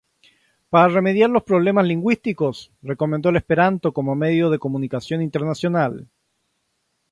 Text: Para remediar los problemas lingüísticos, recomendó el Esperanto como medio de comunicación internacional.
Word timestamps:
Para 0.71 0.87
remediar 0.87 1.29
los 1.29 1.43
problemas 1.43 1.85
lingüísticos, 1.85 2.71
recomendó 2.81 3.29
el 3.29 3.35
Esperanto 3.35 3.93
como 3.93 4.15
medio 4.15 4.49
de 4.49 4.57
comunicación 4.57 5.21
internacional. 5.21 6.07